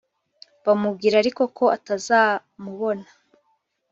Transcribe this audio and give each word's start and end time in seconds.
Bamubwira 0.65 1.15
ariko 1.21 1.43
ko 1.57 1.65
atazamubona 1.77 3.07